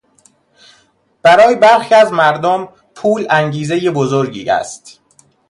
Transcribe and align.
برای 1.23 1.55
برخی 1.55 1.95
از 1.95 2.11
مردم، 2.13 2.69
پول 2.95 3.27
انگیزهی 3.29 3.89
بزرگی 3.89 4.49
است. 4.49 4.99